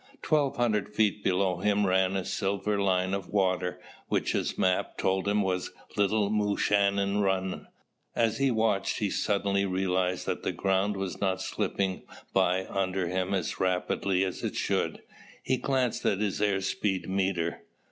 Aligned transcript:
Twelve 0.23 0.55
hundred 0.55 0.95
feet 0.95 1.23
below 1.23 1.57
him 1.57 1.85
ran 1.85 2.15
a 2.15 2.25
silver 2.25 2.81
line 2.81 3.13
of 3.13 3.29
water 3.29 3.79
which 4.07 4.31
his 4.31 4.57
map 4.57 4.97
told 4.97 5.27
him 5.27 5.43
was 5.43 5.69
Little 5.95 6.31
Moshannon 6.31 7.21
Run. 7.21 7.67
As 8.15 8.39
he 8.39 8.49
watched 8.49 8.97
he 8.97 9.11
suddenly 9.11 9.63
realized 9.63 10.25
that 10.25 10.41
the 10.41 10.51
ground 10.53 10.97
was 10.97 11.21
not 11.21 11.39
slipping 11.39 12.01
by 12.33 12.65
under 12.65 13.09
him 13.09 13.35
as 13.35 13.59
rapidly 13.59 14.23
as 14.23 14.41
it 14.43 14.55
should. 14.55 15.03
He 15.43 15.57
glanced 15.57 16.03
at 16.03 16.17
his 16.19 16.41
air 16.41 16.61
speed 16.61 17.07
meter. 17.07 17.61